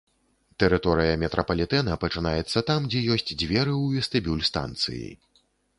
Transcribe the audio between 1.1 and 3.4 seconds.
метрапалітэна пачынаецца там, дзе ёсць